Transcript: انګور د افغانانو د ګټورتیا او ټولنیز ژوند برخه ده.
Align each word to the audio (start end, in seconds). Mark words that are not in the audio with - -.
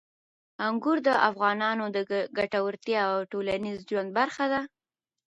انګور 0.67 0.97
د 1.07 1.09
افغانانو 1.29 1.85
د 1.95 1.97
ګټورتیا 2.37 3.01
او 3.13 3.19
ټولنیز 3.31 3.77
ژوند 3.89 4.09
برخه 4.19 4.45
ده. 4.53 4.61